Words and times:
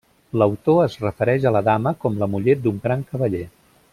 L’autor 0.41 0.79
es 0.85 0.95
refereix 1.03 1.45
a 1.49 1.51
la 1.57 1.61
dama 1.69 1.95
com 2.05 2.19
la 2.23 2.31
muller 2.33 2.57
d’un 2.65 2.83
gran 2.87 3.07
cavaller. 3.13 3.47